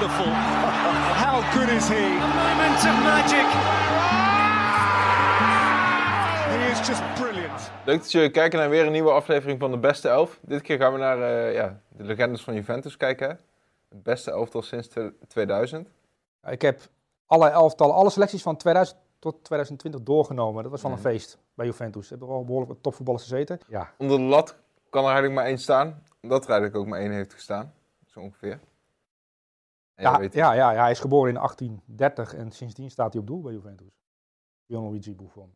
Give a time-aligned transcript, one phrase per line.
[0.00, 0.32] wonderful.
[1.24, 2.08] How good is he?
[2.08, 3.46] Moment of magic.
[6.50, 7.70] He is just brilliant.
[7.84, 10.38] Leuk dat jullie kijken naar weer een nieuwe aflevering van de Beste Elf.
[10.42, 13.28] Dit keer gaan we naar eh, ja, de legendes van Juventus kijken.
[13.28, 13.34] hè.
[13.88, 15.88] Het beste elftal sinds twe- 2000.
[16.48, 16.80] Ik heb
[17.26, 20.62] alle elftallen, alle selecties van 2000 tot 2020 doorgenomen.
[20.62, 21.06] Dat was wel een Mhm.
[21.08, 22.04] feest bij Juventus.
[22.04, 23.58] Er hebben wel behoorlijk wat topvoetballers gezeten.
[23.68, 24.54] Ja, Onder de lat
[24.90, 26.02] kan er eigenlijk maar één staan.
[26.22, 27.72] Omdat er eigenlijk ook maar één heeft gestaan.
[28.06, 28.58] Zo ongeveer.
[30.00, 33.26] Ja, weet ja, ja, ja, hij is geboren in 1830 en sindsdien staat hij op
[33.26, 34.00] doel bij Juventus.
[34.66, 35.54] Gianluigi Buffon.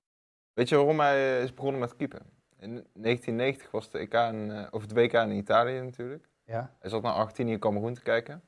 [0.52, 2.22] Weet je waarom hij eh, is begonnen met keeper?
[2.58, 6.28] In 1990 was de EK in, eh, of het WK in Italië natuurlijk.
[6.44, 6.74] Ja.
[6.78, 8.42] Hij zat naar Argentinië en Cameroen te kijken.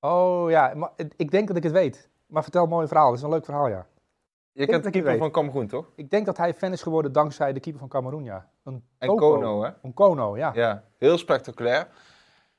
[0.00, 2.08] Oh ja, maar ik denk dat ik het weet.
[2.26, 3.06] Maar vertel een mooi verhaal.
[3.06, 3.86] Het is een leuk verhaal, ja.
[4.52, 5.92] Je dat kent de keeper van Cameroen, toch?
[5.94, 8.48] Ik denk dat hij fan is geworden dankzij de keeper van Cameroen, ja.
[8.62, 9.16] Een En.
[9.16, 9.70] Kono, hè?
[9.82, 10.50] Een Kono, ja.
[10.54, 11.88] Ja, heel spectaculair.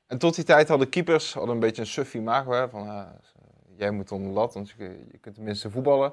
[0.08, 2.52] En tot die tijd hadden keepers hadden een beetje een suffie imago.
[2.52, 3.06] Hè, van,
[3.76, 6.12] jij moet onder de lat, want je, je kunt tenminste voetballen.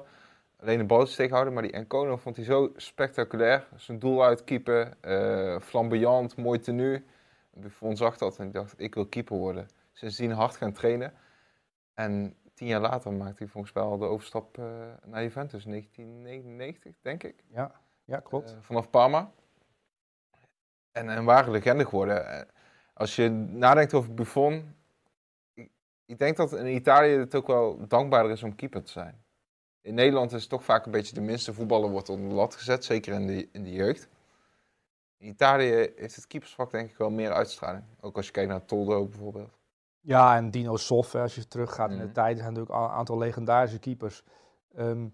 [0.56, 1.54] Alleen de bal tegenhouden.
[1.54, 3.68] Maar die Encono vond hij zo spectaculair.
[3.76, 7.04] Zijn doel uitkeepen, eh flamboyant, mooi tenue.
[7.50, 9.68] Buffon zag dat en dacht, ik wil keeper worden.
[9.92, 11.12] Sindsdien hard gaan trainen.
[11.94, 14.64] En tien jaar later maakte hij volgens mij al de overstap eh,
[15.04, 15.64] naar Juventus.
[15.64, 17.44] 1999, denk ik.
[17.48, 17.72] Ja,
[18.04, 18.52] ja klopt.
[18.52, 19.30] Eh, vanaf Parma.
[20.92, 22.46] En een ware legende geworden.
[22.96, 24.74] Als je nadenkt over Buffon.
[25.54, 25.70] Ik,
[26.06, 29.24] ik denk dat in Italië het ook wel dankbaarder is om keeper te zijn.
[29.80, 32.54] In Nederland is het toch vaak een beetje de minste voetballer wordt onder de lat
[32.54, 32.84] gezet.
[32.84, 34.08] Zeker in de, in de jeugd.
[35.16, 37.84] In Italië heeft het keepersvak denk ik wel meer uitstraling.
[38.00, 39.58] Ook als je kijkt naar Toldo bijvoorbeeld.
[40.00, 42.06] Ja, en Dino Sof, hè, als je teruggaat in Mhm.
[42.06, 44.22] de tijd, er zijn natuurlijk al een aantal legendarische keepers.
[44.74, 45.06] Ehm,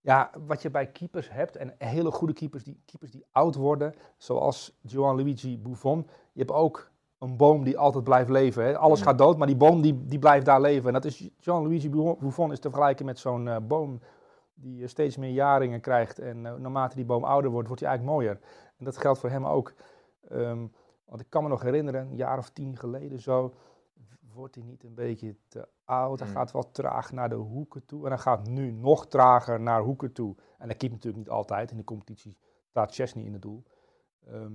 [0.00, 3.94] ja, wat je bij keepers hebt, en hele goede keepers, die, keepers die oud worden,
[4.16, 6.08] zoals Gianluigi Buffon.
[6.32, 6.90] Je hebt ook
[7.24, 8.64] een boom die altijd blijft leven.
[8.64, 8.78] Hè.
[8.78, 10.86] Alles gaat dood, maar die boom die, die blijft daar leven.
[10.86, 14.00] En dat is Gianluigi Bu- Buffon is te vergelijken met zo'n eh, boom
[14.54, 16.18] die eh, steeds meer jaringen krijgt.
[16.18, 18.40] En eh, naarmate die boom ouder wordt, wordt hij eigenlijk mooier.
[18.78, 19.72] En dat geldt voor hem ook.
[20.28, 20.66] Ehm,
[21.04, 23.54] want ik kan me nog herinneren, een jaar of tien geleden zo,
[24.34, 26.18] wordt hij niet een beetje te oud.
[26.18, 26.34] Hij Mm.
[26.34, 28.04] gaat wel traag naar de hoeken toe.
[28.04, 30.34] En hij gaat nu nog trager naar hoeken toe.
[30.58, 31.70] En hij keept natuurlijk niet altijd.
[31.70, 32.36] In de competitie
[32.66, 33.62] staat Chesney in het doel.
[34.26, 34.52] Ehm,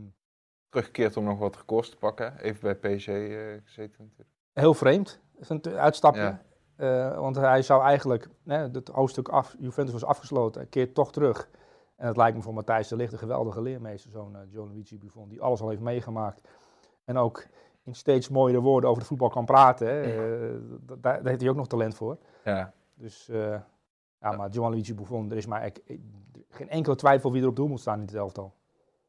[0.70, 2.40] Teruggekeerd om nog wat records te pakken.
[2.40, 4.30] Even bij PSG eh, gezeten natuurlijk.
[4.54, 5.20] heel vreemd.
[5.34, 6.22] Dat is een uitstapje.
[6.22, 6.42] Ja.
[6.76, 11.12] Eh, want hij zou eigenlijk, hè, het hoofdstuk af, Juventus was afgesloten, hij keert toch
[11.12, 11.50] terug.
[12.00, 15.30] En het lijkt me voor Matthijs de Ligt een geweldige leermeester, zo'n uh, Gianluigi Buffon,
[15.30, 16.48] die alles al heeft meegemaakt.
[17.06, 17.48] En ook
[17.84, 19.88] in steeds mooiere woorden over het voetbal kan praten.
[19.88, 20.02] Hè.
[20.02, 22.18] Eh, daar, daar heeft hij ook nog talent voor.
[22.44, 22.74] Ja.
[22.94, 23.60] Dus eh,
[24.22, 25.72] ja, maar Gianluigi Buffon, er is maar
[26.50, 28.54] geen enkele twijfel wie er op doel moet staan in dit elftal.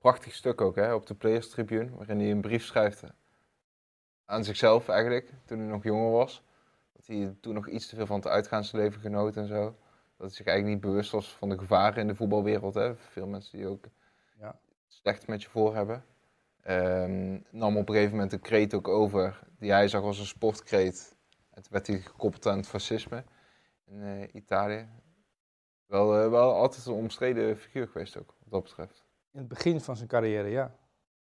[0.00, 3.10] Prachtig stuk ook, hè, op de Players Tribune, waarin hij een brief schrijft eh,
[4.24, 6.42] aan zichzelf eigenlijk, toen hij nog jonger was.
[6.92, 9.62] Dat hij toen nog iets te veel van het uitgaansleven genoot en zo.
[10.16, 12.74] Dat hij zich eigenlijk niet bewust was van de gevaren in de voetbalwereld.
[12.74, 12.96] Hè.
[12.96, 13.84] Veel mensen die ook
[14.38, 14.60] Ja.
[14.86, 16.04] slecht met je voor hebben.
[16.60, 20.26] Ehm, nam op een gegeven moment een kreet ook over, die hij zag als een
[20.26, 21.16] sportkreet.
[21.50, 23.24] En toen werd hij gekoppeld aan het fascisme
[23.86, 24.88] in eh, Italië.
[25.86, 29.04] Wel, eh, wel altijd een omstreden figuur geweest ook, wat dat betreft.
[29.30, 30.78] In het begin van zijn carrière, ja.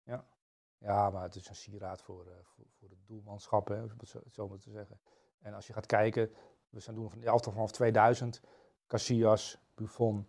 [0.02, 0.26] Ja,
[0.78, 4.32] ja maar het is een sieraad voor, eh, voor, voor het doelmanschap, hè, om het
[4.32, 5.00] zo, maar te zeggen.
[5.38, 6.32] En als je gaat kijken,
[6.68, 8.40] we zijn doen van de elftal vanaf 2000.
[8.86, 10.26] Casillas, Buffon,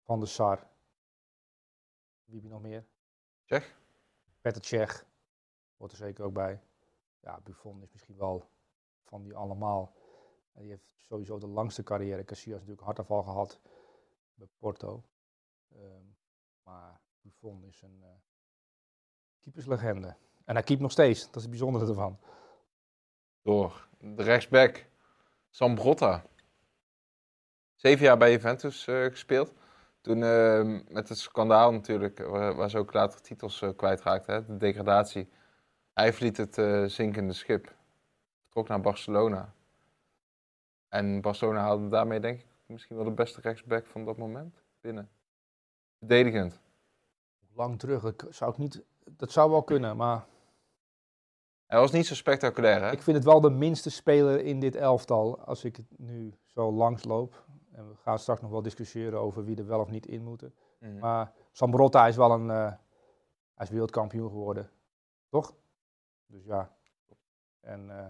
[0.00, 0.66] Van der Sar.
[2.24, 2.86] Wie heb je nog meer?
[3.44, 3.82] Tsjech?
[4.40, 5.06] Petr Cech,
[5.76, 6.62] hoort er zeker ook bij.
[7.20, 8.48] Ja, Buffon is misschien wel
[9.02, 9.94] van die allemaal.
[10.52, 12.24] En die heeft sowieso de langste carrière.
[12.24, 13.60] Casillas natuurlijk een hartaanval gehad
[14.34, 15.04] bij Porto.
[15.68, 16.04] Ehm,
[16.64, 18.08] maar Buffon is een eh
[19.44, 20.16] keeperslegende.
[20.44, 22.18] En hij keept nog steeds, dat is het bijzondere ervan.
[23.42, 24.86] Door de rechtsback
[25.50, 26.24] Sambrotta.
[27.74, 29.52] Zeven jaar bij Juventus eh, gespeeld.
[30.00, 34.46] Toen eh, met het schandaal natuurlijk, waar, waar ze ook later titels eh, kwijtraakten, hè,
[34.46, 35.28] de degradatie.
[35.92, 36.54] Hij verliet het
[36.92, 37.74] zinkende schip.
[38.42, 39.54] Vertrok naar Barcelona.
[40.88, 45.10] En Barcelona haalde daarmee denk ik misschien wel de beste rechtsback van dat moment binnen.
[46.06, 46.60] Verdedigend.
[47.54, 50.26] Lang terug, dat zou ik niet, dat zou wel kunnen, maar
[51.66, 52.90] Hij was niet zo spectaculair hè?
[52.92, 55.38] ik vind het wel de minste speler in dit elftal.
[55.40, 57.44] Als ik het nu zo langs loop.
[57.72, 60.54] En we gaan straks nog wel discussiëren over wie er wel of niet in moeten.
[60.78, 60.98] Mhm.
[60.98, 62.72] Maar Sambrotta is wel een, eh,
[63.54, 64.70] hij is wereldkampioen geworden,
[65.28, 65.54] toch?
[66.26, 66.76] Dus ja,
[67.60, 68.04] en eh,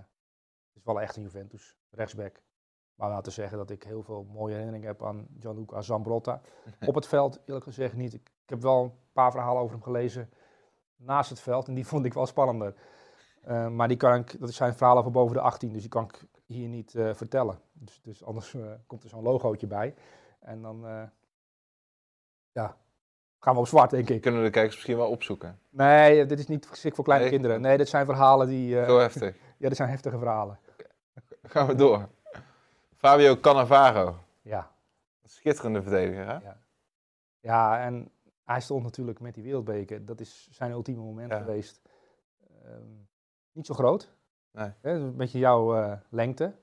[0.67, 2.43] het is wel echt een Juventus, rechtsback.
[2.94, 6.41] Maar laten we zeggen dat ik heel veel mooie herinneringen heb aan Gianluca Zambrotta.
[6.87, 8.14] Op het veld, eerlijk gezegd niet.
[8.14, 10.31] Ik, heb wel een paar verhalen over hem gelezen
[10.96, 12.75] naast het veld en die vond ik wel spannender.
[13.43, 16.05] Eh, maar die kan ik, dat zijn verhalen van boven de 18, dus die kan
[16.05, 17.61] ik hier niet eh, vertellen.
[17.73, 19.94] Dus, dus anders eh, komt er zo'n logootje bij.
[20.41, 21.11] En dan
[22.52, 22.76] ja,
[23.38, 24.20] gaan we op zwart, denk ik.
[24.20, 25.58] Kunnen de kijkers misschien wel opzoeken.
[25.70, 27.35] Nee, dit is niet geschikt voor kleine Nee?
[27.35, 27.61] kinderen.
[27.61, 28.85] Nee, dit zijn verhalen die...
[28.85, 29.37] Zo heftig.
[29.58, 30.58] ja, dit zijn heftige verhalen.
[31.43, 32.08] Gaan we door.
[33.05, 34.25] Fabio Cannavaro.
[34.43, 34.71] Ja.
[35.25, 36.39] Schitterende verdediger, hè?
[37.41, 38.11] ja, en
[38.45, 40.05] hij stond natuurlijk met die wereldbeker.
[40.05, 41.39] Dat is zijn ultieme moment Ja.
[41.39, 41.81] geweest.
[42.65, 42.83] Ehm,
[43.53, 44.12] niet zo groot.
[44.51, 44.73] Nee.
[44.81, 46.55] Een beetje jouw eh, lengte.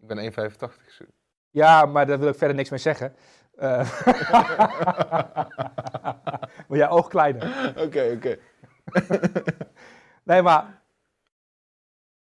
[0.00, 0.92] Ik ben 1,85.
[0.92, 1.04] zo.
[1.50, 3.14] Ja, maar daar wil ik verder niks mee zeggen.
[3.54, 4.02] Eh,
[6.68, 7.74] maar jij oog kleiner.
[7.78, 8.38] Oké, oké.
[10.24, 10.82] Nee, maar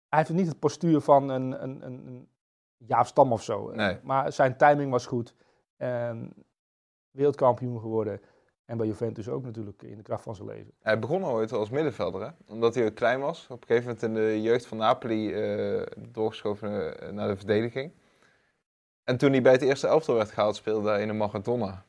[0.09, 2.29] hij heeft niet het postuur van een, een, een, een
[2.87, 3.71] Jaap Stam of zo.
[3.75, 3.99] Nee.
[4.03, 5.35] Maar zijn timing was goed.
[5.77, 6.33] En
[7.11, 8.21] wereldkampioen geworden.
[8.65, 10.73] En bij Juventus ook natuurlijk in de kracht van zijn leven.
[10.81, 12.29] Hij begon ooit als middenvelder, hè?
[12.53, 13.47] Omdat hij ook klein was.
[13.51, 17.93] Op een gegeven moment in de jeugd van Napoli eh, doorgeschoven eh, naar de verdediging.
[19.05, 21.85] En toen hij bij het eerste elftal werd gehaald, speelde hij in de Maradona.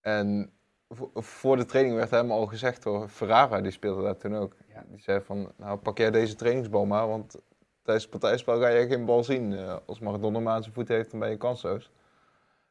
[0.00, 0.52] En
[0.88, 4.56] vo- voor de training werd hem al gezegd door Ferrara, die speelde daar toen ook.
[4.68, 4.84] Ja.
[4.88, 7.36] Die zei van, nou pak jij deze trainingsbal maar, want
[7.84, 9.52] tijdens het partijspel ga je geen bal zien.
[9.52, 11.90] Eh, als Maradona maar aan zijn voet heeft, dan ben je kansloos.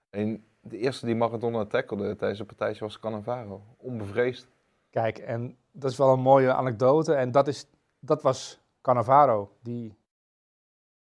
[0.10, 3.62] En de eerste die Maradona tackelde tijdens het partijtje was Cannavaro.
[3.78, 4.48] Onbevreesd.
[4.90, 7.14] Kijk, en dat is wel een mooie anekdote.
[7.14, 7.66] En dat, is,
[8.00, 9.98] dat was Cannavaro, die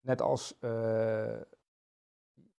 [0.02, 1.42] net als eh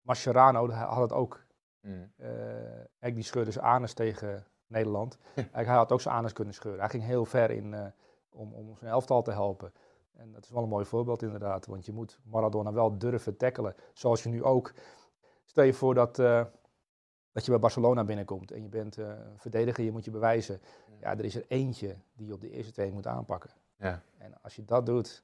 [0.02, 1.44] Mascherano had het ook.
[1.80, 2.12] Mm.
[2.16, 5.18] eh die scheurde zijn anus tegen Nederland.
[5.52, 6.80] Hij had ook zijn anus kunnen scheuren.
[6.80, 7.86] Hij ging heel ver in, eh,
[8.30, 9.72] om, om zijn elftal te helpen.
[10.12, 11.66] En dat is wel een mooi voorbeeld inderdaad.
[11.66, 13.74] Want je moet Maradona wel durven tackelen.
[13.92, 14.72] Zoals je nu ook.
[15.44, 16.44] Stel je voor dat, eh,
[17.32, 18.50] dat je bij Barcelona binnenkomt.
[18.50, 20.60] En je bent een verdediger, je moet je bewijzen.
[21.00, 23.50] Ja, er is er eentje die je op de eerste twee moet aanpakken.
[23.76, 24.02] Ja.
[24.18, 25.22] En als je dat doet,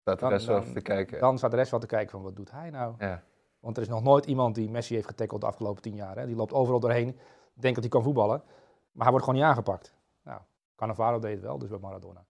[0.00, 1.20] Staat de Dan- rest wel dan- even te kijken.
[1.20, 2.94] dan staat de rest wel te kijken van wat doet hij nou.
[2.98, 3.22] Ja.
[3.60, 6.16] Want er is nog nooit iemand die Messi heeft getackeld de afgelopen tien jaar.
[6.18, 6.26] Hè.
[6.26, 7.06] Die loopt overal doorheen,
[7.54, 8.42] denkt dat hij kan voetballen.
[8.92, 9.94] Maar hij wordt gewoon niet aangepakt.
[10.22, 10.40] Nou,
[10.76, 12.24] Cannavaro deed het wel, dus bij Maradona.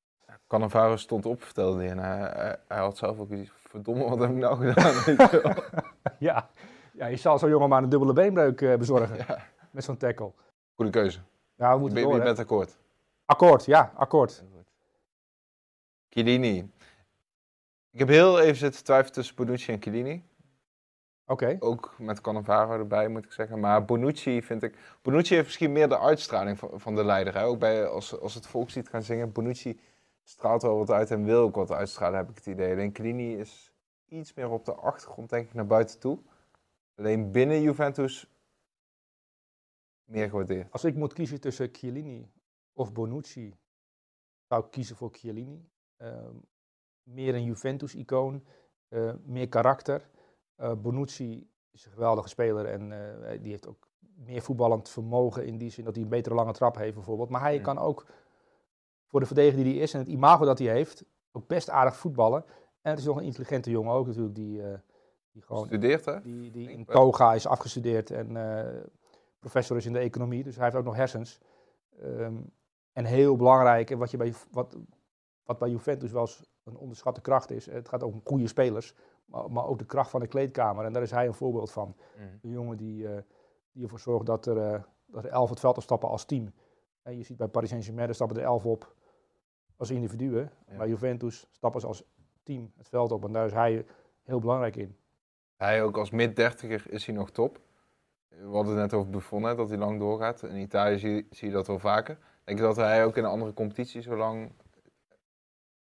[0.52, 1.90] Cannavaro stond op, vertelde hij.
[1.90, 5.56] En hij, hij, had zelf ook iets verdomme, wat heb ik nou gedaan?
[6.18, 6.48] Ja.
[6.92, 9.38] ja, je zal zo'n jongen maar een dubbele beenbreuk eh, bezorgen ja.
[9.70, 10.32] met zo'n tackle.
[10.74, 11.18] Goede keuze.
[11.54, 12.24] Ja, we moeten door, je hè.
[12.24, 12.78] bent akkoord.
[13.24, 14.44] Akkoord, ja, akkoord.
[16.08, 16.70] Chiellini.
[17.90, 20.24] Ik heb heel even zitten twijfelen tussen Bonucci en Chiellini.
[21.26, 23.60] Oké, Ook met Cannavaro erbij, moet ik zeggen.
[23.60, 24.78] Maar Bonucci vind ik...
[25.02, 27.34] Bonucci heeft misschien meer de uitstraling van, van de leider.
[27.34, 27.44] Hè?
[27.44, 29.32] Ook bij, als, als het volkslied gaan zingen.
[29.32, 29.80] Bonucci
[30.22, 32.72] straalt wel wat uit en wil ook wat uitstralen, heb ik het idee.
[32.72, 33.72] Alleen Chiellini is
[34.08, 36.18] iets meer op de achtergrond, denk ik, naar buiten toe.
[36.94, 38.30] Alleen binnen Juventus
[40.04, 40.72] meer gewaardeerd.
[40.72, 42.30] als ik moet kiezen tussen Chiellini
[42.72, 43.56] of Bonucci,
[44.48, 45.68] zou ik kiezen voor Chiellini.
[45.96, 46.36] Ehm,
[47.02, 48.44] meer een Juventus-icoon,
[48.88, 50.08] eh, meer karakter.
[50.56, 55.58] Eh, Bonucci is een geweldige speler en eh, die heeft ook meer voetballend vermogen in
[55.58, 57.28] die zin dat hij een betere lange trap heeft bijvoorbeeld.
[57.28, 58.06] Maar hij kan ook
[59.12, 61.96] voor de verdediger die hij is en het imago dat hij heeft, ook best aardig
[61.96, 62.44] voetballen.
[62.80, 64.78] En het is nog een intelligente jongen ook natuurlijk, die, eh,
[65.32, 66.20] die gewoon Studeert, hè?
[66.20, 68.80] die, die in toga is afgestudeerd en eh,
[69.38, 71.40] professor is in de economie, dus hij heeft ook nog hersens.
[72.00, 72.36] Ehm,
[72.92, 74.76] en heel belangrijk, en wat, je bij, wat,
[75.44, 78.94] wat bij Juventus wel eens een onderschatte kracht is, het gaat ook om goede spelers,
[79.24, 80.84] maar, maar ook de kracht van de kleedkamer.
[80.84, 81.96] En daar is hij een voorbeeld van.
[82.16, 82.38] Mm.
[82.42, 83.22] Een jongen die, eh,
[83.72, 86.52] die ervoor zorgt dat er, eh, dat er elf het veld opstappen als team.
[87.02, 88.94] En je ziet bij Paris Saint-Germain, er stappen er elf op
[89.76, 90.50] als individuen.
[90.70, 90.76] Ja.
[90.76, 92.04] Bij Juventus stappen ze als
[92.42, 93.86] team het veld op en daar is hij
[94.22, 94.96] heel belangrijk in.
[95.56, 97.60] Hij ook als mid-dertiger is hij nog top.
[98.28, 100.42] We hadden het net over Buffon, hè, dat hij lang doorgaat.
[100.42, 102.18] In Italië zie, zie je dat wel vaker.
[102.44, 104.52] Denk je dat hij ook in een andere competitie zo lang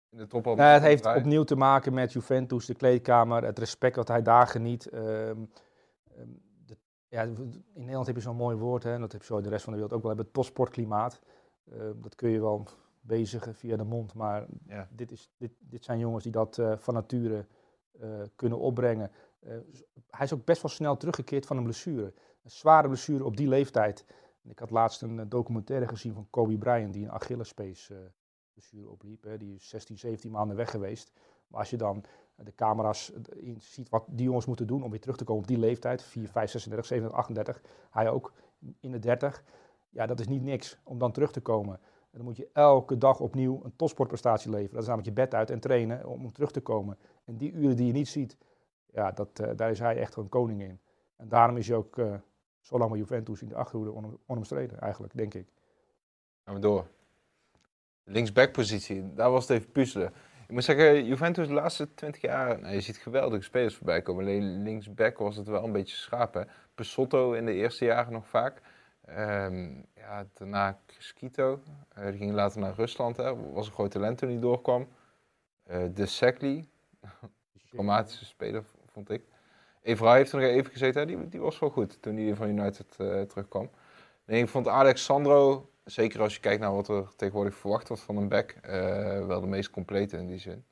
[0.09, 3.59] in de top had Nou, het heeft opnieuw te maken met Juventus, de kleedkamer, het
[3.59, 4.89] respect dat hij daar geniet.
[4.89, 6.27] Ehm, ehm,
[6.65, 6.77] de-
[7.07, 9.43] ja, in Nederland heb je zo'n mooi woord, hè, en dat heb je zo in
[9.43, 11.21] de rest van de wereld ook wel, hebben, het topsportklimaat.
[11.71, 12.67] Ehm, dat kun je wel
[13.07, 14.87] bezigen via de mond, maar Ja.
[14.91, 17.45] dit, is, dit, dit zijn jongens die dat eh, van nature
[17.99, 19.11] eh, kunnen opbrengen.
[19.39, 19.57] Eh,
[20.09, 22.13] hij is ook best wel snel teruggekeerd van een blessure.
[22.43, 24.05] Een zware blessure op die leeftijd.
[24.43, 27.91] Ik had laatst een documentaire gezien van Kobe Bryant, die een Achillespees
[28.53, 29.23] blessure opliep.
[29.23, 29.37] Hè.
[29.37, 31.11] Die is 16, 17 maanden weg geweest.
[31.47, 32.03] Maar als je dan
[32.35, 35.47] de camera's in ziet wat die jongens moeten doen om weer terug te komen op
[35.47, 38.33] die leeftijd, 4, 5, 36, 37, 38, hij ook
[38.79, 39.43] in de 30.
[39.89, 41.79] Ja, dat is niet niks om dan terug te komen.
[42.17, 44.73] Dan moet je elke dag opnieuw een topsportprestatie leveren.
[44.73, 46.97] Dat is namelijk je bed uit en trainen om, terug te komen.
[47.25, 48.37] En die uren die je niet ziet,
[48.91, 50.79] ja, dat, eh, daar is hij echt een koning in.
[51.15, 52.13] En daarom is hij ook eh,
[52.61, 55.47] zo lang bij Juventus in de achterhoede on- onomstreden, eigenlijk, denk ik.
[56.43, 56.87] Gaan we door.
[58.03, 60.13] Linksbackpositie, daar was het even puzzelen.
[60.47, 64.23] Ik moet zeggen, Juventus de laatste 20 jaar, nou, je ziet geweldige spelers voorbij komen.
[64.23, 66.33] Alleen linksback was het wel een beetje schaap.
[66.33, 66.41] Hè?
[66.75, 68.61] Pesotto in de eerste jaren nog vaak.
[69.07, 71.59] Ehm, ja, daarna Crisquito.
[71.93, 73.17] Eh, die ging later naar Rusland.
[73.17, 73.51] Hè?
[73.51, 74.87] Was een groot talent toen hij doorkwam.
[75.63, 76.69] Eh, de Sekli.
[77.71, 79.23] Dramatische speler, vond ik.
[79.81, 81.01] Evra heeft er nog even gezeten.
[81.01, 81.07] hè?
[81.07, 83.69] Die, die was wel goed toen hij van United eh, terugkwam.
[84.25, 88.17] Nee, ik vond Alexandro, zeker als je kijkt naar wat er tegenwoordig verwacht wordt van
[88.17, 88.55] een back,
[89.27, 90.65] wel de meest complete in die zin.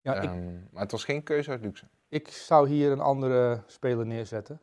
[0.00, 1.86] Ja, ik, Ehm, maar het was geen keuze uit luxe.
[2.08, 4.60] ik zou hier een andere speler neerzetten.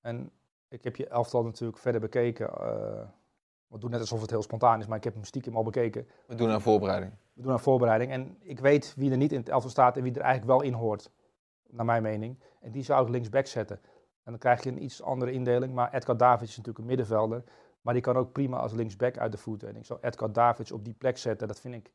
[0.00, 0.30] En
[0.68, 2.48] ik heb je elftal natuurlijk verder bekeken.
[2.48, 3.08] eh
[3.68, 6.08] we doen net alsof het heel spontaan is, maar ik heb hem stiekem al bekeken.
[6.26, 7.12] We doen aan voorbereiding.
[7.32, 8.10] We doen een voorbereiding.
[8.10, 10.62] En ik weet wie er niet in het elftal staat en wie er eigenlijk wel
[10.62, 11.10] in hoort.
[11.70, 12.38] Naar mijn mening.
[12.60, 13.80] En die zou ik linksback zetten.
[14.22, 15.74] En dan krijg je een iets andere indeling.
[15.74, 17.44] Maar Edgar Davids is natuurlijk een middenvelder.
[17.80, 19.68] Maar die kan ook prima als linksback uit de voeten.
[19.68, 21.48] En ik zou Edgar Davids op die plek zetten.
[21.48, 21.92] Dat vind ik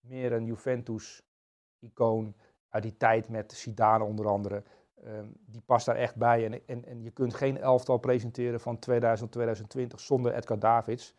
[0.00, 2.34] meer een Juventus-icoon.
[2.68, 4.62] Uit die tijd met Zidane onder andere.
[5.04, 6.44] Ehm, die past daar echt bij.
[6.44, 11.14] En, en, en je kunt geen elftal presenteren van 2000 2020 zonder Edgar Davids.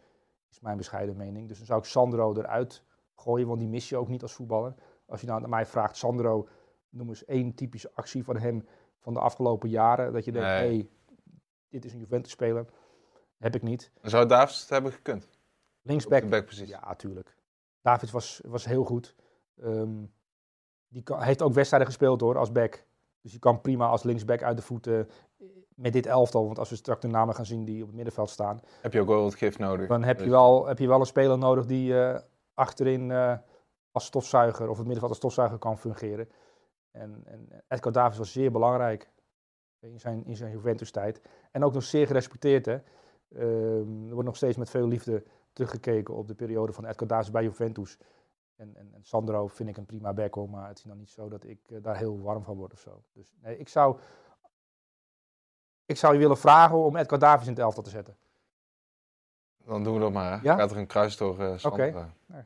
[0.50, 1.48] Is mijn bescheiden mening.
[1.48, 2.84] Dus dan zou ik Sandro eruit
[3.16, 4.74] gooien, want die mis je ook niet als voetballer.
[5.06, 6.48] Als je nou naar mij vraagt, Sandro,
[6.90, 8.68] noem eens één typische actie van hem
[9.00, 10.14] van de afgelopen jaren.
[10.14, 10.68] Dat je denkt, hé, Nee.
[10.78, 10.90] hey,
[11.70, 12.66] dit is een Juventus-speler.
[13.38, 13.92] Heb ik niet.
[14.02, 15.30] Dan zou Davids het hebben gekund.
[15.82, 16.74] Linksback, de backpositie.
[16.74, 17.36] ja, tuurlijk.
[17.82, 19.16] Davids was, was heel goed.
[19.62, 20.04] Ehm,
[20.88, 22.86] die kan, heeft ook wedstrijden gespeeld hoor, als back.
[23.28, 25.08] Dus die kan prima als linksback uit de voeten
[25.40, 26.46] eh, met dit elftal.
[26.46, 29.02] Want als we straks de namen gaan zien die op het middenveld staan, Heb je
[29.02, 29.88] ook wel wat gif nodig.
[29.88, 32.20] dan heb je Dus- wel, heb je wel een speler nodig die eh,
[32.54, 33.34] achterin eh,
[33.92, 36.30] als stofzuiger of het middenveld als stofzuiger kan fungeren.
[36.92, 39.10] En, en Edgar Davids was zeer belangrijk
[39.80, 41.22] in zijn, in zijn Juventus-tijd.
[41.52, 42.66] En ook nog zeer gerespecteerd.
[42.66, 42.78] Hè?
[43.36, 47.32] Ehm, er wordt nog steeds met veel liefde teruggekeken op de periode van Edgar Davids
[47.32, 47.98] bij Juventus.
[48.58, 51.10] En, en, en Sandro vind ik een prima back hoor, maar het is nog niet
[51.10, 53.04] zo dat ik eh, daar heel warm van word of zo.
[53.14, 54.00] Dus nee, ik zou,
[55.86, 58.18] ik zou je willen vragen om Edgar Davids in het elftal te zetten.
[59.58, 60.44] Dan doen we dat maar.
[60.44, 60.56] Ja?
[60.56, 61.38] Gaat er een kruis door.
[62.26, 62.44] Nee.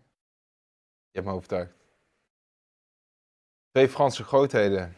[1.12, 1.76] Je hebt me overtuigd.
[3.70, 4.96] Twee Franse grootheden.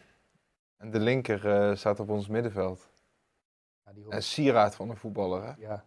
[0.76, 2.90] En de linker eh, staat op ons middenveld.
[3.84, 5.44] Ja, die Een sieraad van een voetballer.
[5.44, 5.52] Hè?
[5.56, 5.84] Ja.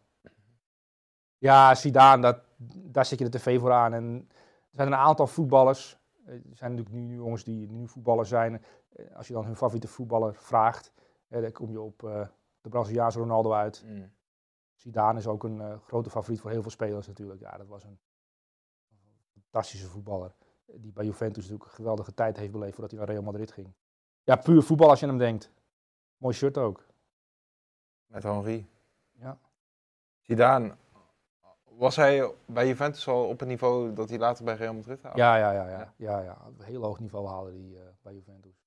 [1.38, 3.94] Ja, Zidane, dat, daar zet je de tv voor aan.
[3.94, 4.30] En
[4.78, 5.98] er zijn een aantal voetballers.
[6.26, 8.64] eh, Er zijn natuurlijk nu jongens die nu voetballer zijn.
[8.90, 10.94] Eh, Als je dan hun favoriete voetballer vraagt,
[11.28, 12.00] eh, dan kom je op
[12.62, 13.84] de Braziliaanse Ronaldo uit.
[13.86, 14.12] Mm.
[14.74, 17.40] Zidane is ook een grote favoriet voor heel veel spelers natuurlijk.
[17.40, 18.00] Ja, dat was een
[19.34, 20.36] fantastische voetballer.
[20.66, 23.74] Die bij Juventus natuurlijk een geweldige tijd heeft beleefd voordat hij naar Real Madrid ging.
[24.24, 25.52] Ja, puur voetbal als je aan hem denkt.
[26.18, 26.86] Mooi shirt ook.
[28.06, 28.70] Met Henri.
[29.12, 29.40] Ja.
[30.22, 30.76] Zidane.
[31.78, 35.20] Was hij bij Juventus al op het niveau dat hij later bij Real Madrid haalde?
[35.20, 35.94] Ja, ja, ja, ja.
[35.96, 36.20] Ja.
[36.20, 38.62] ja, een heel hoog niveau haalde hij eh, bij Juventus.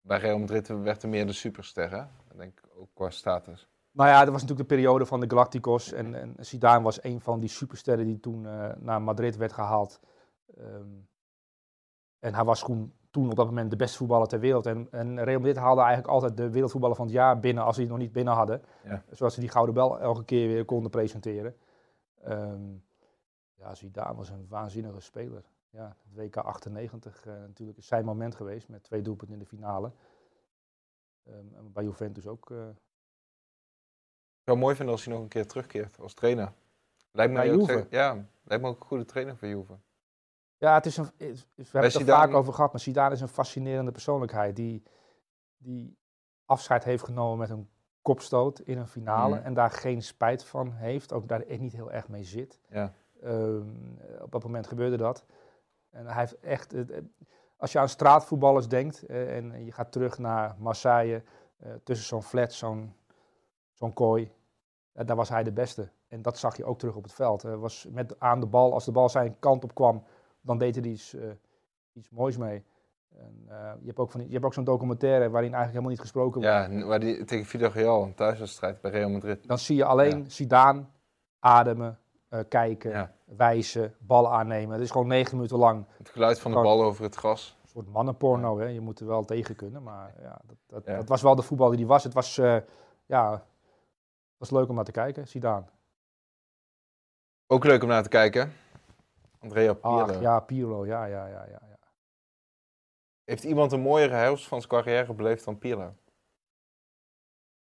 [0.00, 2.00] Bij Real Madrid werd hij meer de superster, hè?
[2.00, 3.68] Ik denk ook qua status.
[3.90, 5.92] Nou ja, dat was natuurlijk de periode van de Galacticos.
[5.92, 10.00] En, en Zidane was een van die supersterren die toen eh, naar Madrid werd gehaald.
[10.56, 10.88] Ehm,
[12.18, 14.66] en hij was gewoon toen op dat moment de beste voetballer ter wereld.
[14.66, 17.80] En, en Real Madrid haalde eigenlijk altijd de wereldvoetballer van het jaar binnen als ze
[17.80, 18.62] die nog niet binnen hadden.
[18.84, 19.02] Ja.
[19.10, 21.56] Zoals ze die Gouden Bel elke keer weer konden presenteren.
[22.22, 22.74] Ehm,
[23.54, 25.44] ja, Zidane was een waanzinnige speler.
[25.70, 29.48] Ja, het WK 98 eh, natuurlijk is zijn moment geweest met twee doelpunten in de
[29.48, 29.92] finale.
[31.22, 35.28] Ehm, en bij Juventus ook eh, Ik zou het mooi vinden als hij nog een
[35.28, 36.52] keer terugkeert als trainer.
[37.10, 39.78] Lijkt me Bij ook Ja, lijkt me ook een goede trainer voor Juve.
[40.56, 43.20] Ja, het is een, het we hebben het er vaak over gehad, maar Zidane is
[43.20, 44.82] een fascinerende persoonlijkheid die,
[45.56, 45.96] die
[46.44, 47.68] afscheid heeft genomen met een
[48.02, 49.44] kopstoot in een finale Mhm.
[49.44, 52.60] en daar geen spijt van heeft, ook daar echt niet heel erg mee zit.
[52.68, 52.92] Ja.
[53.22, 53.68] Ehm,
[54.20, 55.24] op dat moment gebeurde dat.
[55.90, 56.74] En hij heeft echt,
[57.56, 61.22] als je aan straatvoetballers denkt eh, en je gaat terug naar Marseille,
[61.58, 62.94] eh, tussen zo'n flat, zo'n
[63.72, 64.32] zo'n kooi,
[64.92, 65.88] eh, daar was hij de beste.
[66.08, 67.42] En dat zag je ook terug op het veld.
[67.42, 70.04] Was met aan de bal, als de bal zijn kant op kwam,
[70.40, 71.16] dan deed hij iets,
[71.92, 72.64] iets moois mee.
[73.18, 75.90] En, eh, je hebt ook, van die- je hebt ook zo'n documentaire waarin eigenlijk helemaal
[75.90, 76.72] niet gesproken wordt.
[76.80, 79.48] Ja, waar die, tegen Villarreal, een thuiswedstrijd bij Real Madrid.
[79.48, 80.84] Dan zie je alleen Zidane
[81.38, 83.12] ademen, eh, kijken, Ja.
[83.24, 84.72] wijzen, bal aannemen.
[84.74, 87.56] Het is gewoon negen minuten lang Het geluid van de bal over het gras.
[87.62, 88.58] een soort mannenporno.
[88.58, 88.66] Hè?
[88.66, 89.82] Je moet er wel tegen kunnen.
[89.82, 90.96] Maar ja, dat, dat, Ja.
[90.96, 92.04] dat was wel de voetbal die hij was.
[92.04, 92.56] Het was, eh,
[93.06, 93.44] ja,
[94.36, 95.64] was leuk om naar te kijken, Zidane.
[97.46, 98.52] Ook leuk om naar te kijken.
[99.38, 99.98] Andrea Pirlo.
[100.00, 101.60] Ach, ja, Pirlo, ja, ja, ja, ja.
[103.24, 105.94] Heeft iemand een mooiere herfst van zijn carrière beleefd dan Pirlo?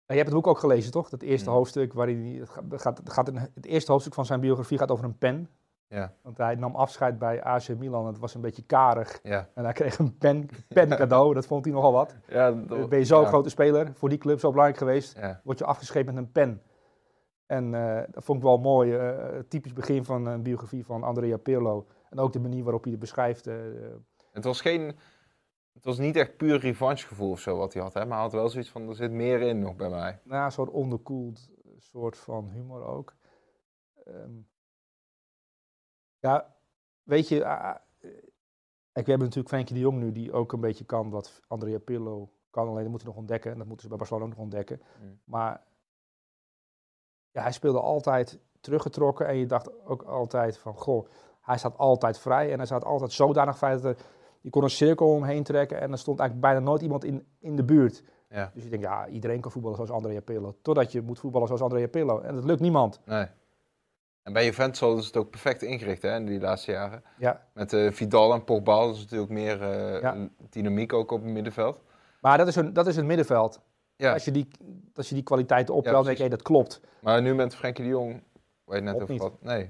[0.06, 1.10] En je hebt het boek ook gelezen, toch?
[1.10, 1.56] Dat eerste Mm.
[1.56, 2.34] hoofdstuk waarin hij,
[2.70, 5.50] het gaat, het gaat, het eerste hoofdstuk van zijn biografie gaat over een pen.
[5.90, 8.06] Ja, Want hij nam afscheid bij AC Milan.
[8.06, 9.20] Het was een beetje karig.
[9.24, 9.50] ja.
[9.54, 11.34] En hij kreeg een pen, pen cadeau.
[11.34, 12.16] Dat vond hij nogal wat.
[12.28, 15.42] ja dat- Ben je zo'n ja, grote speler, voor die club zo belangrijk geweest, Ja,
[15.44, 16.62] word je afgescheept met een pen.
[17.46, 18.96] En eh, dat vond ik wel mooi.
[18.96, 21.88] eh, typisch begin van een biografie van Andrea Pirlo.
[22.10, 23.48] En ook de manier waarop hij het beschrijft.
[23.48, 23.56] eh,
[24.32, 24.96] Het was geen...
[25.78, 28.00] Het was niet echt puur revanchegevoel of zo wat hij had, hè?
[28.00, 30.20] maar hij had wel zoiets van, er zit meer in nog bij mij.
[30.24, 33.16] na een soort onderkoeld soort van humor ook.
[34.06, 34.32] Ehm,
[36.20, 36.56] ja,
[37.04, 38.12] weet je, ah, ah, eh,
[38.92, 41.80] kijk, we hebben natuurlijk Frenkie de Jong nu, die ook een beetje kan wat Andrea
[41.80, 42.68] Pirlo kan.
[42.68, 43.52] Alleen dat moet hij nog ontdekken.
[43.52, 44.82] En dat moeten ze bij Barcelona ook nog ontdekken.
[45.02, 45.20] Mm.
[45.24, 45.64] Maar
[47.32, 49.28] ja, hij speelde altijd teruggetrokken.
[49.28, 51.08] En je dacht ook altijd van, goh,
[51.42, 52.52] hij staat altijd vrij.
[52.52, 53.98] En hij staat altijd zodanig vrij dat er,
[54.48, 55.80] je kon een cirkel omheen trekken.
[55.82, 58.04] En er stond eigenlijk bijna nooit iemand in, in de buurt.
[58.30, 60.56] Ja, Dus je denkt, ja, iedereen kan voetballen zoals Andrea Pirlo.
[60.62, 62.20] Totdat je moet voetballen zoals Andrea Pirlo.
[62.20, 63.00] En dat lukt niemand.
[63.06, 63.26] nee.
[64.24, 67.04] En bij Juventus hadden ze het ook perfect ingericht hè, in die laatste jaren.
[67.18, 67.48] Ja.
[67.54, 70.28] Met eh, Vidal en Pogba, dat is natuurlijk meer eh, Ja.
[70.50, 71.82] dynamiek ook op het middenveld.
[72.22, 73.60] Maar dat is een, dat is een middenveld.
[73.96, 74.48] Ja, Als, je die,
[74.96, 76.82] als je die kwaliteiten Ja, optelt, denk je, hey, dat klopt.
[77.02, 78.24] maar nu met Frenkie de Jong,
[78.64, 79.42] waar je het net over had.
[79.42, 79.70] Nee,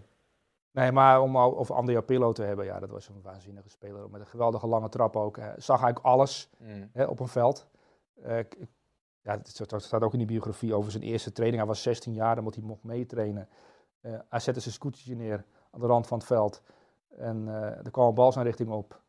[0.78, 4.10] Nee, maar om over Andrea Pirlo te hebben, ja, dat was een waanzinnige speler.
[4.10, 5.38] Met een geweldige lange trap ook.
[5.38, 6.90] Hij zag eigenlijk alles Mm.
[6.94, 7.68] hè, op een veld.
[8.24, 8.38] Eh,
[9.22, 11.60] ja, het staat- ook in die biografie over zijn eerste training.
[11.62, 13.50] Hij was 16 jaar, dan moet hij mocht meetrainen.
[14.02, 16.62] Eh, hij zette zijn scootertje neer aan de rand van het veld.
[17.10, 19.02] En eh, er kwam een bal zijn richting op.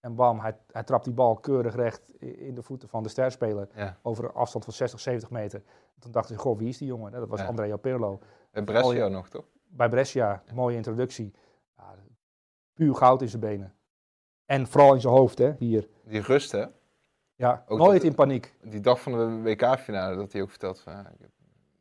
[0.00, 3.68] En bam, hij, hij trapt die bal keurig recht in de voeten van de sterspeler.
[3.74, 3.98] Ja.
[4.02, 5.62] Over een afstand van 60, 70 meter.
[5.98, 7.12] Toen dachten ze, goh, wie is die jongen?
[7.12, 7.46] Dat was Ja.
[7.46, 8.18] Andrea Pirlo.
[8.50, 9.44] En Brescia nog, toch?
[9.76, 11.34] Bij Brescia, mooie introductie.
[11.76, 11.94] Ja,
[12.74, 13.74] puur goud in zijn benen.
[14.46, 15.88] En vooral in zijn hoofd, hè, hier.
[16.04, 16.64] Die rust, hè?
[17.34, 18.54] Ja, Ook nooit in paniek.
[18.62, 20.92] Die dag van de WK-finale, dat hij ook vertelt van...
[20.92, 21.30] ja, ik heb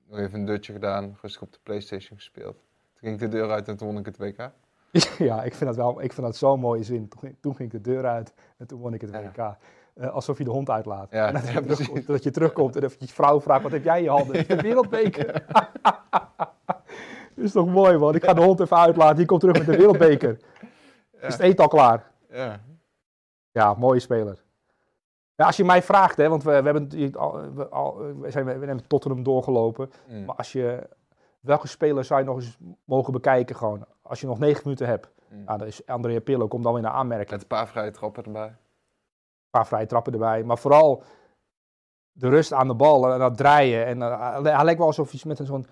[0.07, 2.55] nog even een dutje gedaan, rustig op de Playstation gespeeld.
[2.55, 4.51] Toen ging ik de deur uit en toen won ik het WK.
[5.29, 7.07] ja, ik vind dat wel, ik vind dat zo'n mooie zin.
[7.07, 9.21] Toen ging, toen ging ik de deur uit en toen won ik het Ja.
[9.21, 9.57] WK.
[9.93, 11.11] Eh, alsof je de hond uitlaat.
[11.11, 13.83] Ja, en dat, je terugkomt, dat je terugkomt en even je vrouw vraagt, wat heb
[13.83, 14.48] jij in je handen?
[14.48, 15.46] De wereldbeker.
[17.35, 19.77] is toch mooi man, ik ga de hond even uitlaten, die komt terug met de
[19.77, 20.39] wereldbeker.
[21.11, 22.11] Is het eten al klaar?
[22.29, 22.59] Ja,
[23.51, 24.43] Ja, mooie speler.
[25.35, 26.89] Ja, als je mij vraagt, hè, want we, we hebben
[27.55, 29.91] we, al, we, zijn, we hebben Tottenham doorgelopen.
[30.07, 30.25] Mm.
[30.25, 30.89] Maar als je,
[31.39, 33.85] welke speler zou je nog eens mogen bekijken gewoon?
[34.01, 35.09] Als je nog negen minuten hebt.
[35.29, 35.43] Mm.
[35.43, 37.29] Nou, dan is Andrea Pirlo, komt dan weer naar aanmerking.
[37.29, 38.48] Met een paar vrije trappen erbij.
[38.48, 38.55] Een
[39.50, 40.43] paar vrije trappen erbij.
[40.43, 41.03] Maar vooral
[42.11, 43.85] de rust aan de bal en dat draaien.
[43.85, 45.65] En, eh, hij lijkt wel alsof hij met een zo'n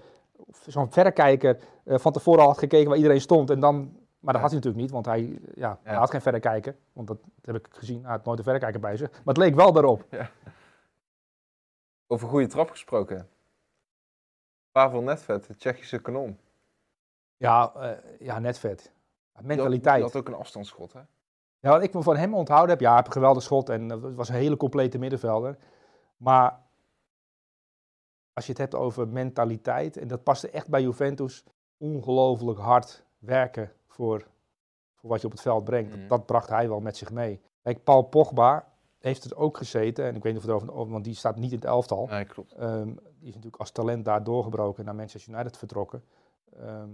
[0.68, 3.50] zo'n verrekijker eh, van tevoren al had gekeken waar iedereen stond.
[3.50, 3.76] En dan,
[4.20, 6.76] maar dat had hij natuurlijk niet, want hij, ja, hij had geen verrekijker.
[6.94, 9.12] Want dat heb ik gezien, hij had nooit een verrekijker bij zich.
[9.12, 10.06] Maar het leek wel daarop.
[12.08, 13.30] Over goede trap gesproken.
[14.72, 16.40] Pavel Nedved, de Tsjechische kanon.
[17.38, 18.82] Ja, eh, ja net vet.
[18.82, 18.92] Die
[19.34, 19.96] had- Mentaliteit.
[19.96, 21.00] Die had ook een afstandsschot, hè?
[21.60, 23.92] Ja, wat ik me van hem onthouden heb, ja, hij heeft een geweldig schot en
[23.92, 25.58] eh, het was een hele complete middenvelder.
[26.18, 26.60] Maar
[28.34, 31.44] als je het hebt over mentaliteit, en dat paste echt bij Juventus,
[31.78, 34.28] ongelooflijk hard werken voor,
[34.94, 35.90] voor wat je op het veld brengt.
[35.90, 36.00] Mhm.
[36.00, 37.42] Dat, dat bracht hij wel met zich mee.
[37.62, 41.04] Kijk, Paul Pogba heeft het ook gezeten, en ik weet niet of het erover, want
[41.04, 42.08] die staat niet in het elftal.
[42.08, 42.54] Nee, klopt.
[42.54, 46.04] Ehm, die is natuurlijk als talent daar doorgebroken naar Manchester United vertrokken.
[46.60, 46.90] Ehm,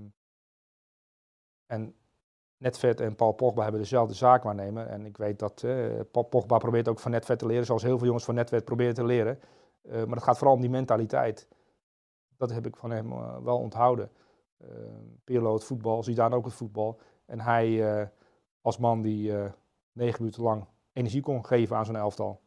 [1.65, 1.95] en
[2.58, 4.89] Netvet en Paul Pogba hebben dezelfde zaak waarnemen.
[4.89, 7.97] En ik weet dat eh, Paul Pogba probeert ook van Netvet te leren, zoals heel
[7.97, 9.39] veel jongens van Netvet proberen te leren.
[9.82, 11.48] Eh, maar het gaat vooral om die mentaliteit.
[12.38, 14.12] Dat heb ik van hem eh, wel onthouden.
[14.62, 14.68] Uh,
[15.24, 17.00] Pirlo het voetbal, Zidane ook het voetbal.
[17.26, 18.08] En hij eh,
[18.62, 19.52] als man die eh,
[19.92, 22.42] negen minuten lang energie kon geven aan zo'n elftal.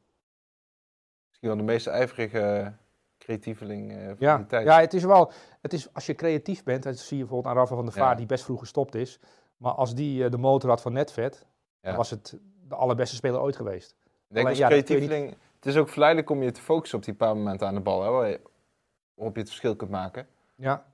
[1.28, 2.72] Misschien wel de meest ijverige
[3.18, 4.66] creatieveling eh van Ja, die tijd.
[4.66, 5.32] ja het is wel.
[5.60, 8.10] Het is, als je creatief bent, dat zie je bijvoorbeeld aan Rafa van der Vaart,
[8.10, 8.16] Ja.
[8.16, 9.20] die best vroeg gestopt is.
[9.56, 11.46] Maar als die eh, de motor had van Netvet,
[11.80, 11.88] Ja.
[11.88, 13.90] dan was het de allerbeste speler ooit geweest.
[14.28, 15.36] Ik denk Alleen, als creatieveling...
[15.62, 18.02] Het is ook verleidelijk om je te focussen op die paar momenten aan de bal,
[18.02, 18.40] hè, waar je-
[19.14, 20.26] waarop je het verschil kunt maken.
[20.54, 20.84] Ja.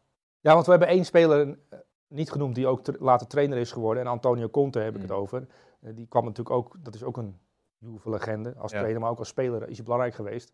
[0.41, 1.79] ja, want we hebben één speler eh,
[2.09, 4.03] niet genoemd die ook later trainer is geworden.
[4.03, 5.17] En Antonio Conte heb ik het Mm.
[5.17, 5.47] over.
[5.81, 7.39] Eh, die kwam natuurlijk ook, dat is ook een
[7.79, 8.79] Juve-legende als Ja.
[8.79, 10.53] trainer, maar ook als speler is hij belangrijk geweest.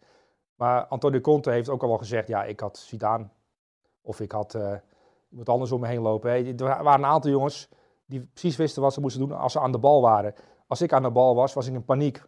[0.55, 3.29] Maar Antonio Conte heeft ook al wel gezegd, ja, ik had Zidane
[4.03, 4.59] of ik had
[5.31, 6.31] iemand anders om me heen lopen.
[6.31, 6.37] Hè.
[6.37, 7.69] Er waren een aantal jongens
[8.07, 10.35] die precies wisten wat ze moesten doen als ze aan de bal waren.
[10.67, 12.23] Als ik aan de bal was, was ik in paniek.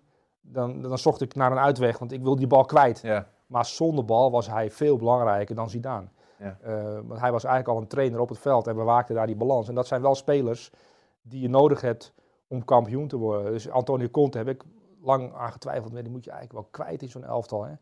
[0.48, 3.00] Dan, dan zocht ik naar een uitweg, want ik wil die bal kwijt.
[3.00, 6.06] Ja, Maar zonder bal was hij veel belangrijker dan Zidane.
[6.38, 6.58] Ja.
[6.62, 9.36] Eh, want hij was eigenlijk al een trainer op het veld en bewaakte daar die
[9.36, 9.68] balans.
[9.68, 10.70] En dat zijn wel spelers
[11.22, 12.12] die je nodig hebt
[12.46, 13.52] om kampioen te worden.
[13.52, 14.62] Dus Antonio Conte heb ik
[15.02, 15.92] lang aan getwijfeld.
[15.92, 17.64] maar Die moet je eigenlijk wel kwijt in zo'n elftal.
[17.64, 17.72] Hè?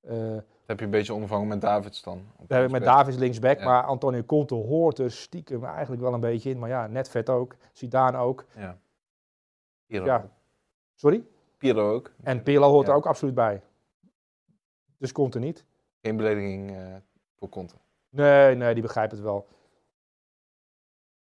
[0.00, 2.24] Eh, heb je een beetje ondervangen met Davids dan.
[2.36, 2.84] op We hebben met.
[2.84, 3.64] Davis linksback, Ja.
[3.64, 6.58] maar Antonio Conte hoort er stiekem eigenlijk wel een beetje in.
[6.58, 7.54] Maar ja, net vet ook.
[7.72, 8.44] Zidane ook.
[8.56, 8.76] Ja.
[9.86, 10.28] Ja.
[10.94, 11.24] Sorry?
[11.64, 12.12] Pirlo ook.
[12.22, 12.92] En Pirlo hoort Ja.
[12.92, 13.62] er ook absoluut bij.
[14.98, 15.64] Dus Conte niet.
[16.02, 16.96] Geen belediging eh,
[17.38, 17.74] voor Conte.
[18.08, 19.46] Nee, nee, die begrijpt het wel.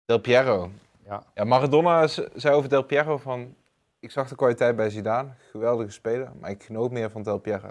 [0.05, 0.69] Del Piero.
[1.05, 1.23] Ja.
[1.33, 3.55] Ja, Maradona zei over Del Piero van...
[3.99, 7.69] Ik zag de kwaliteit bij Zidane, geweldige speler, maar ik genoot meer van Del Piero.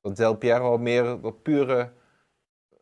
[0.00, 1.92] Want Del Piero had meer dat pure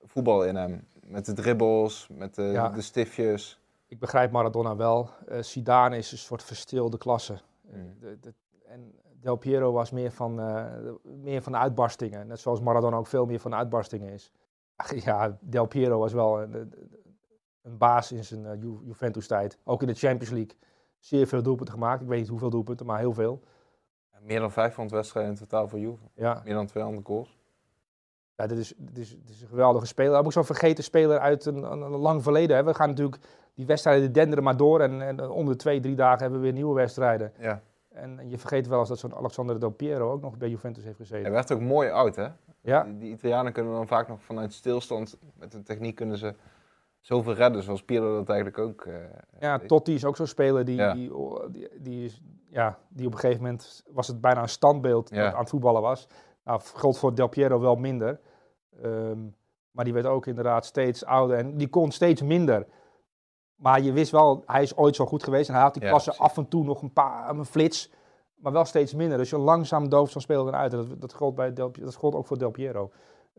[0.02, 0.88] voetbal in hem.
[1.02, 2.68] Met de dribbles, met de, Ja.
[2.68, 3.60] de stiftjes.
[3.86, 5.10] Ik begrijp Maradona wel.
[5.28, 7.40] Eh Zidane is een soort verstilde klasse.
[7.62, 7.96] Mm.
[8.00, 8.34] De- de-
[8.66, 10.64] en Del Piero was meer van, eh,
[11.02, 12.26] meer van de uitbarstingen.
[12.26, 14.32] Net zoals Maradona ook veel meer van de uitbarstingen is.
[14.76, 19.58] Ach, ja, Del Piero was wel een, een- baas in zijn eh, Ju- Juventus-tijd.
[19.64, 20.56] Ook in de Champions League.
[20.98, 22.02] Zeer veel doelpunten gemaakt.
[22.02, 23.40] Ik weet niet hoeveel doelpunten, maar heel veel.
[24.20, 26.02] Meer dan 500 wedstrijden in totaal voor Juve.
[26.14, 27.38] Ja, Meer dan 200 goals.
[28.36, 30.18] ja dit, is, dit, is, dit is een geweldige speler.
[30.24, 32.56] Ook zo'n vergeten speler uit een, een, een lang verleden.
[32.56, 32.64] Hè.
[32.64, 33.18] We gaan natuurlijk,
[33.54, 34.80] die wedstrijden denderen maar door.
[34.80, 37.32] En, en om de twee, drie dagen hebben we weer nieuwe wedstrijden.
[37.38, 37.62] Ja.
[37.90, 40.96] En je vergeet wel eens dat zo'n Alexander Del Piero ook nog bij Juventus heeft
[40.96, 41.22] gezeten.
[41.22, 42.28] Hij werd ook mooi oud, hè?
[42.60, 46.34] Ja, Die, die Italianen kunnen dan vaak nog vanuit stilstand, met een techniek kunnen ze
[47.00, 48.94] zoveel redden, zoals Pirlo dat eigenlijk ook eh,
[49.40, 49.68] ja deed.
[49.68, 50.92] Totti is ook zo'n speler die, Ja.
[50.94, 51.12] die,
[51.50, 55.22] die, die, is, ja, die op een gegeven moment was het bijna een standbeeld Ja.
[55.24, 56.08] dat aan het voetballen was.
[56.44, 58.20] Nou, gold voor Del Piero wel minder.
[58.82, 59.18] Ehm,
[59.70, 62.66] maar die werd ook inderdaad steeds ouder en die kon steeds minder.
[63.60, 66.16] Maar je wist wel, hij is ooit zo goed geweest en hij had die klasse
[66.16, 67.90] af en toe nog een paar, een flits.
[68.34, 69.18] Maar wel steeds minder.
[69.18, 70.72] Dus je langzaam dooft zo'n speler dan uit.
[70.72, 72.90] En dat, dat, gold bij Del, dat gold ook voor Del Piero.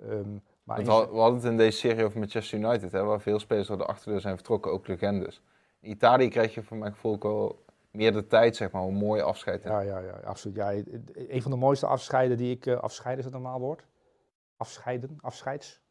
[0.01, 3.39] Ehm, maar in we, hadden het in deze serie over Manchester United, hè, waar veel
[3.39, 5.41] spelers door de achterdeur zijn vertrokken, ook legendes.
[5.79, 8.87] In Italië krijg je voor mijn gevoel ook wel meer de tijd, zeg maar, om
[8.87, 10.55] een mooi afscheid te Ja, ja, ja, absoluut.
[10.55, 10.71] Ja,
[11.13, 12.65] een van de mooiste afscheiden die ik...
[12.65, 13.85] eh, afscheiden is het normaal woord?
[14.57, 15.81] Afscheiden, afscheids.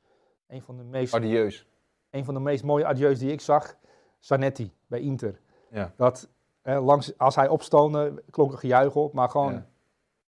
[0.47, 1.67] Een van de meest, Adieus.
[2.11, 3.77] een van de meest mooie adieus die ik zag.
[4.21, 5.41] Zanetti bij Inter.
[5.71, 5.93] Ja.
[5.97, 6.29] Dat
[6.63, 9.13] eh, langs, als hij opstoomde, klonk er gejuich op.
[9.13, 9.67] Maar gewoon Ja.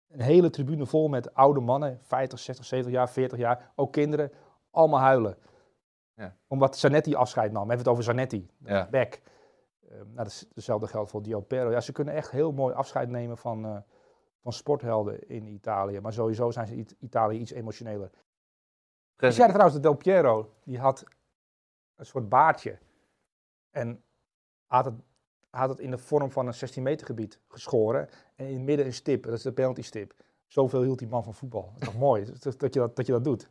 [0.08, 2.00] een hele tribune vol met oude mannen.
[2.02, 3.72] 50, 60, 70 jaar, 40 jaar.
[3.76, 4.32] Ook kinderen.
[4.72, 5.38] Allemaal huilen.
[6.16, 6.36] Ja.
[6.48, 7.62] Omdat Zanetti afscheid nam.
[7.62, 8.50] We hebben het over Zanetti.
[8.66, 8.88] Ja.
[8.92, 9.22] Back.
[9.82, 11.72] Eh, nou, dat is hetzelfde geldt voor Del Piero.
[11.72, 13.78] Ja, ze kunnen echt heel mooi afscheid nemen van, eh,
[14.42, 16.00] van sporthelden in Italië.
[16.00, 18.10] Maar sowieso zijn ze in Italië iets emotioneler.
[19.18, 21.04] Ik zei trouwens dat Del Piero, die had
[21.96, 22.78] een soort baardje.
[23.74, 24.04] En
[24.68, 24.94] had het,
[25.50, 28.10] had het in de vorm van een 16 meter gebied geschoren.
[28.36, 30.14] En in het midden een stip, dat is de penalty stip.
[30.48, 31.72] Zoveel hield die man van voetbal.
[31.74, 33.48] Dat is toch mooi dat, dat, je dat, dat je dat doet.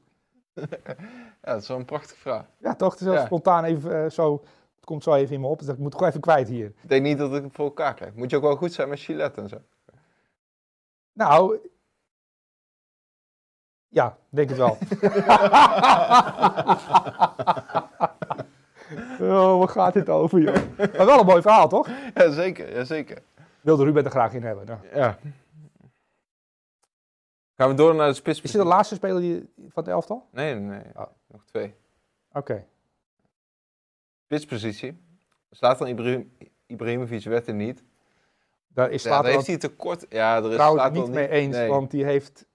[1.45, 2.47] Ja, dat is wel een prachtige vraag.
[2.59, 2.91] Ja, toch?
[2.93, 3.25] Het is heel Ja.
[3.25, 4.33] spontaan even eh, zo.
[4.75, 5.59] Het komt zo even in me op.
[5.59, 6.67] Dus ik moet gewoon even kwijt hier.
[6.67, 8.15] Ik denk niet dat ik het voor elkaar krijg.
[8.15, 9.57] Moet je ook wel goed zijn met Gillette en zo.
[11.13, 11.59] Nou.
[13.89, 14.79] Ja, denk het wel.
[19.33, 20.55] oh, waar gaat dit over, joh?
[20.97, 21.89] Maar wel een mooi verhaal, toch?
[22.15, 23.23] Jazeker, jazeker.
[23.61, 24.67] Wilde Ruben er graag in hebben.
[24.67, 24.79] Nou.
[24.95, 25.19] Ja.
[27.55, 28.41] Gaan we door naar de spits?
[28.41, 30.29] Is dit de laatste speler die, van het elftal?
[30.31, 30.83] Nee, nee.
[30.95, 31.07] Oh.
[31.27, 31.75] Nog twee.
[32.33, 32.65] Oké.
[34.25, 35.01] Spitspositie.
[35.51, 36.33] Zlatan Ibrahim,
[36.67, 37.85] Ibrahimovic werd er niet.
[38.69, 40.07] Daar is Ja, daar heeft hij tekort.
[40.09, 41.69] Ja, er is trouwens niet mee eens, nee.
[41.69, 42.47] want die heeft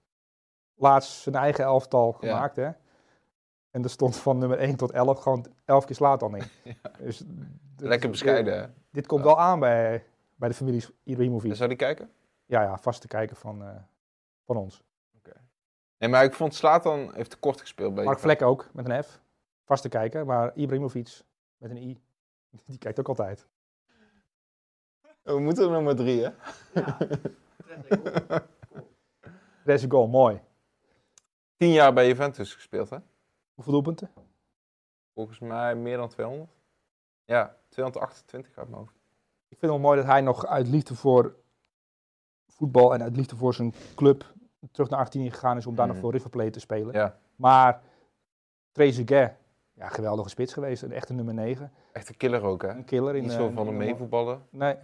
[0.75, 2.27] laatst zijn eigen elftal Ja.
[2.27, 2.69] gemaakt, hè?
[3.77, 6.43] En er stond van nummer 1 tot 11 gewoon 11 keer Zlatan in.
[6.99, 8.75] Dus, dus- Lekker bescheiden?
[8.91, 11.55] Dit komt wel aan bij, bij de familie Ibrahimovic.
[11.55, 12.09] Zou die kijken?
[12.45, 13.75] Ja, ja, vast te kijken van, eh,
[14.45, 14.83] van ons.
[15.97, 19.21] Nee, maar ik vond Slatan heeft tekort gespeeld bij Mark Vlek ook, met een F.
[19.63, 21.21] Vast te kijken, maar Ibrahimovic
[21.57, 22.01] met een I,
[22.65, 23.47] die kijkt ook altijd.
[25.21, 26.31] We moeten er nog maar drie, hè?
[29.63, 30.41] Deze goal, mooi.
[31.57, 32.97] Tien jaar bij Juventus gespeeld, hè?
[33.57, 34.09] Hoeveel doelpunten?
[35.13, 36.49] Volgens mij meer dan 200.
[37.25, 38.95] Ja, 228 uit mijn hoofd.
[39.47, 41.35] Ik vind het wel mooi dat hij nog uit liefde voor
[42.47, 44.33] voetbal en uit liefde voor zijn club
[44.71, 45.93] terug naar Argentinië gegaan is om daar Mhm.
[45.93, 46.93] nog voor River Plate te spelen.
[46.93, 47.81] Ja, Maar
[48.71, 49.35] Trezeguet,
[49.73, 50.81] ja, geweldige spits geweest.
[50.83, 51.71] Een echte nummer 9.
[51.91, 52.69] echt een killer ook, hè?
[52.69, 53.15] Een killer.
[53.15, 54.45] In, Niet eh, zo van een meevoetballen.
[54.49, 54.75] Nee.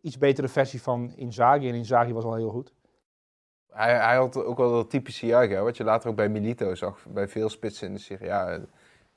[0.00, 1.68] Iets betere versie van Inzaghi.
[1.68, 2.72] En Inzaghi was al heel goed.
[3.74, 7.06] Hij, hij had ook wel dat typische juichen, wat je later ook bij Milito zag,
[7.08, 8.26] bij veel spitsen in de serie.
[8.26, 8.62] Ja, ik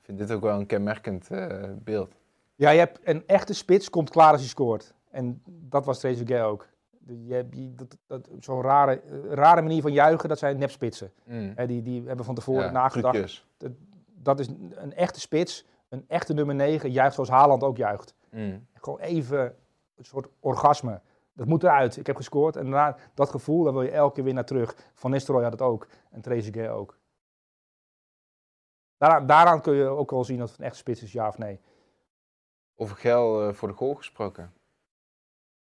[0.02, 2.14] vind dit ook wel een kenmerkend eh, beeld.
[2.54, 4.94] Ja, je hebt een echte spits, komt klaar als hij scoort.
[5.10, 6.66] En dat was Trezeguet ook.
[7.06, 11.12] Je hebt dat, dat, Zo'n rare, eh, rare manier van juichen, dat zijn nepspitsen.
[11.24, 11.54] Mm.
[11.66, 13.44] Die, die hebben van tevoren Ja, nagedacht.
[14.22, 18.14] Dat is een echte spits, een echte nummer 9, juicht zoals Haaland ook juicht.
[18.30, 18.66] Mm.
[18.74, 19.54] Gewoon even
[19.96, 21.00] een soort orgasme.
[21.38, 21.96] Dat moet eruit.
[21.96, 22.56] Ik heb gescoord.
[22.56, 24.76] En daarna, dat gevoel, daar wil je elke keer weer naar terug.
[24.94, 25.86] Van Nistelrooy had het ook.
[26.10, 26.98] En Trezeguet ook.
[28.96, 31.38] Daaraan, daaraan kun je ook wel zien of het een echte spits is, ja of
[31.38, 31.60] nee.
[32.76, 34.52] Over Gel eh, voor de goal gesproken.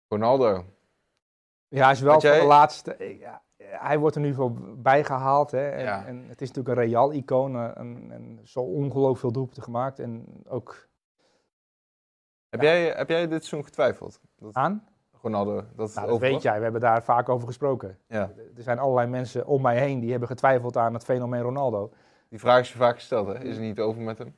[0.08, 0.66] Ronaldo.
[1.68, 2.96] Ja, hij is wel jij- de laatste.
[2.96, 5.52] eh, Ja, hij wordt er nu voor bijgehaald.
[5.52, 6.06] Hè, en, Ja.
[6.06, 7.56] en het is natuurlijk een Real-icoon.
[7.56, 10.00] eh, En, en zo ongelooflijk veel doelpunten gemaakt.
[10.00, 10.88] En ook
[12.50, 14.20] Heb, jij, heb jij dit seizoen getwijfeld?
[14.36, 14.88] Dat aan.
[15.26, 17.98] Ronaldo, dat Nou, dat weet jij, we hebben daar vaak over gesproken.
[18.08, 18.32] Ja.
[18.56, 21.92] Er zijn allerlei mensen om mij heen die hebben getwijfeld aan het fenomeen Ronaldo.
[22.30, 23.44] Die vraag is je vaak gesteld, hè?
[23.44, 24.36] Is het niet over met hem?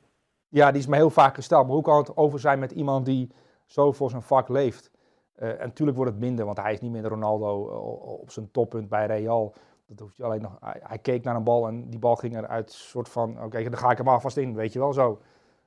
[0.48, 1.64] Ja, die is me heel vaak gesteld.
[1.64, 3.30] Maar hoe kan het over zijn met iemand die
[3.64, 4.90] zo voor zijn vak leeft?
[5.34, 8.30] Eh, en natuurlijk wordt het minder, want hij is niet meer de Ronaldo eh, op
[8.30, 9.54] zijn toppunt bij Real.
[9.86, 10.56] Dat hoeft je alleen nog.
[10.60, 13.78] Hij, hij keek naar een bal en die bal ging eruit, soort van: oké, dan
[13.78, 15.20] ga ik hem alvast in, weet je wel zo.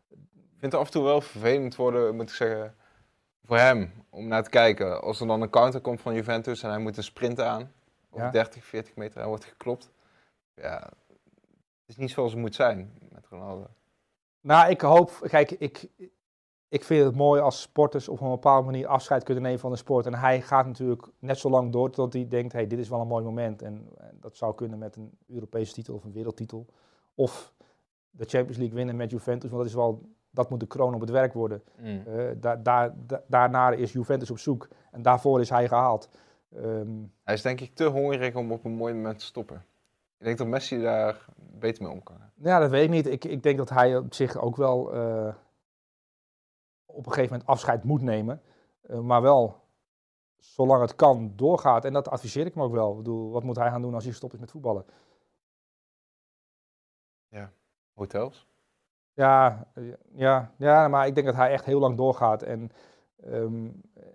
[0.10, 2.76] Ik vind het af en toe wel vervelend worden, moet ik zeggen,
[3.44, 3.94] voor hem.
[4.10, 5.02] Om naar te kijken.
[5.02, 7.72] Als er dan een counter komt van Juventus en hij moet een sprinten aan.
[8.14, 8.30] Ja.
[8.30, 9.20] 30, 40 meter.
[9.20, 9.92] Hij wordt geklopt.
[10.56, 10.90] Ja,
[11.58, 13.68] het is niet zoals het moet zijn met Ronaldo.
[14.42, 15.88] Nou, ik hoop, kijk, ik,
[16.68, 19.78] ik vind het mooi als sporters op een bepaalde manier afscheid kunnen nemen van de
[19.78, 20.06] sport.
[20.06, 23.02] En hij gaat natuurlijk net zo lang door tot hij denkt, hey, dit is wel
[23.02, 23.62] een mooi moment.
[23.62, 26.66] En, en dat zou kunnen met een Europese titel of een wereldtitel.
[27.16, 27.54] Of
[28.10, 30.02] de Champions League winnen met Juventus, want dat, is wel,
[30.32, 31.64] dat moet de kroon op het werk worden.
[31.80, 32.04] Mm.
[32.08, 36.10] Eh, da, da, da- daarna is Juventus op zoek en daarvoor is hij gehaald.
[36.56, 36.90] Ehm,
[37.24, 39.66] Hij is denk ik te hongerig om op een mooi moment te stoppen.
[40.18, 42.18] Ik denk dat Messi daar beter mee om kan.
[42.36, 43.08] Ja, dat weet ik niet.
[43.08, 45.34] Ik, ik denk dat hij op zich ook wel eh,
[46.86, 48.42] op een gegeven moment afscheid moet nemen.
[48.82, 49.60] Eh, maar wel,
[50.38, 51.86] zolang het kan, doorgaat.
[51.86, 52.92] En dat adviseer ik hem ook wel.
[52.92, 54.86] Ik bedoel, wat moet hij gaan doen als hij gestopt is met voetballen?
[57.94, 58.48] Hotels?
[59.14, 62.44] Ja, eh, ja, ja, maar ik denk dat hij echt heel lang doorgaat.
[62.44, 62.72] En,
[63.24, 63.70] ehm,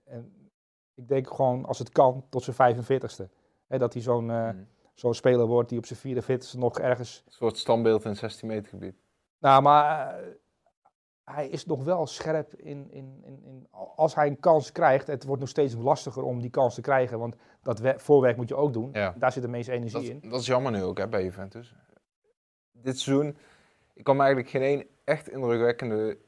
[0.05, 0.51] en
[0.95, 3.29] ik denk gewoon, als het kan, tot zijn 45ste.
[3.67, 4.67] Hè, dat hij zo'n eh, Mm.
[4.95, 8.69] zo'n speler wordt die op zijn 44ste nog ergens Een soort standbeeld in 16 meter
[8.69, 8.95] gebied.
[9.39, 10.27] Nou, maar eh,
[11.25, 13.67] hij is nog wel scherp in, in, in, in.
[13.97, 17.19] Als hij een kans krijgt, het wordt nog steeds lastiger om die kans te krijgen.
[17.19, 18.91] Want dat we- voorwerk moet je ook doen.
[18.93, 19.15] Ja.
[19.19, 20.31] Daar zit de meeste energie Dat, in.
[20.31, 21.75] dat is jammer nu ook hè, bij Juventus.
[22.73, 23.37] Dit seizoen,
[23.97, 26.19] ik kan me eigenlijk geen één echt indrukwekkende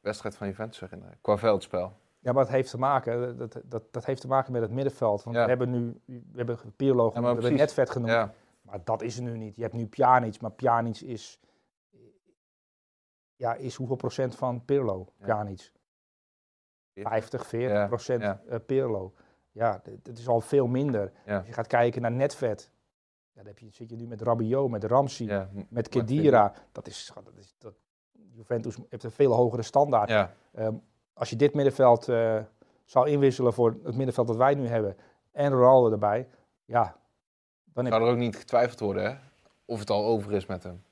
[0.00, 1.18] wedstrijd van Juventus herinneren.
[1.20, 1.92] Qua veldspel.
[2.18, 5.22] Ja, maar dat heeft te maken, dat, dat, dat heeft te maken met het middenveld.
[5.22, 5.42] Want Ja.
[5.42, 7.58] we hebben nu, we hebben Pirlo, genoemd, we hebben precies.
[7.58, 8.10] Netvet genoemd.
[8.12, 9.56] Ja, Maar dat is er nu niet.
[9.56, 11.40] Je hebt nu Pjanic, maar Pjanic is...
[13.36, 15.06] Ja, is hoeveel procent van Pirlo?
[15.18, 15.24] Ja.
[15.24, 15.72] Pjanic?
[16.94, 19.14] 50, 40 Ja, procent eh, Pirlo.
[19.52, 21.12] Ja, dat is al veel minder.
[21.26, 22.70] Als je gaat kijken naar netvet,
[23.36, 26.52] ja, dan heb je, zit je nu met Rabiot, met Ramsey, ja, met Kedira.
[26.72, 27.74] Dat is, dat is dat,
[28.32, 30.08] Juventus heeft een veel hogere standaard.
[30.08, 30.32] ja.
[30.54, 30.74] Ehm,
[31.12, 32.38] als je dit middenveld eh,
[32.84, 34.96] zou inwisselen voor het middenveld dat wij nu hebben
[35.32, 36.28] en Ronaldo erbij,
[36.64, 36.96] ja,
[37.64, 39.16] dan Zou er ook niet getwijfeld worden hè?
[39.64, 40.82] of het al over is met hem.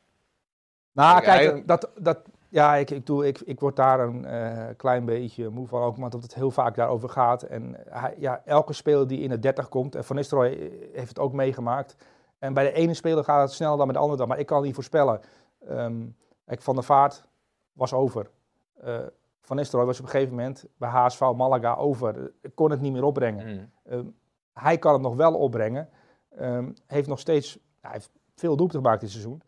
[0.93, 5.05] Nou, Kijk, dat, dat, ja, ik, ik, doe, ik, ik word daar een eh, klein
[5.05, 7.43] beetje moe van, ook omdat het heel vaak daarover gaat.
[7.43, 11.19] En hij, ja, elke speler die in de 30 komt, en Van Nistelrooy heeft het
[11.19, 11.97] ook meegemaakt.
[12.45, 14.47] En bij de ene speler gaat het sneller dan bij de andere dan, maar ik
[14.47, 15.21] kan het niet voorspellen.
[15.69, 16.07] Ehm,
[16.47, 17.29] van der Vaart
[17.73, 18.31] was over.
[18.75, 18.99] Eh,
[19.41, 22.33] van Nistelrooy was op een gegeven moment bij HSV Malaga over.
[22.41, 23.47] Ik kon het niet meer opbrengen.
[23.47, 23.71] Mm.
[23.85, 24.07] Ehm,
[24.53, 25.89] hij kan het nog wel opbrengen.
[26.37, 29.43] Ehm, heeft nog steeds hij heeft veel doelpunten gemaakt dit seizoen.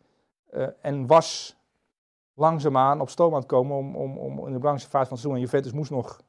[0.49, 1.57] Eh, en was
[2.33, 5.19] langzaamaan op stoom aan het komen om, om, om in de belangrijkste fase van het
[5.19, 5.33] seizoen.
[5.33, 6.21] En Juventus moest nog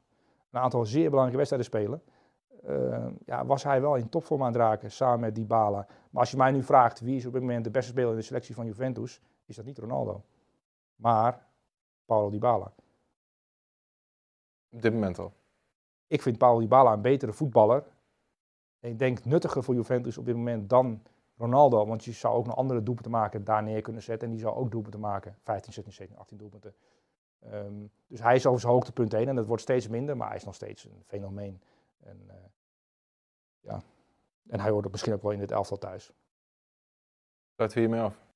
[0.51, 2.01] een aantal zeer belangrijke wedstrijden spelen.
[2.65, 5.87] Ehm, ja, was hij wel in topvorm aan het raken, samen met Dybala.
[6.09, 8.15] Maar als je mij nu vraagt wie is op dit moment de beste speler in
[8.15, 10.23] de selectie van Juventus, is dat niet Ronaldo.
[10.95, 11.47] Maar
[12.05, 12.73] Paulo Dybala.
[14.69, 15.33] Op dit moment al.
[16.07, 17.83] Ik vind Paulo Dybala een betere voetballer.
[18.79, 21.01] En ik denk nuttiger voor Juventus op dit moment dan
[21.37, 21.85] Ronaldo.
[21.85, 24.27] Want je zou ook nog andere doelpunten maken daar neer kunnen zetten.
[24.27, 25.35] En die zou ook doelpunten maken.
[25.43, 26.73] 15, 16, 17, 18 doelpunten.
[27.39, 29.27] Ehm, dus hij is over zijn hoogtepunt heen.
[29.27, 30.17] En dat wordt steeds minder.
[30.17, 31.61] Maar hij is nog steeds een fenomeen.
[31.99, 32.49] En, eh,
[33.59, 33.81] ja.
[34.47, 36.11] en hij hoort misschien ook wel in dit elftal thuis.
[37.55, 38.27] Sluiten we hiermee af.